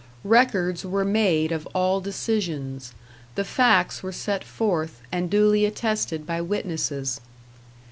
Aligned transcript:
Records 0.23 0.83
were 0.83 1.05
made 1.05 1.51
of 1.51 1.67
all 1.75 2.01
decisions; 2.01 2.93
the 3.35 3.43
facts 3.43 4.01
were 4.01 4.11
set 4.11 4.43
forth, 4.43 4.99
and 5.11 5.29
duly 5.29 5.63
attested 5.63 6.25
by 6.25 6.41
witnesses. 6.41 7.21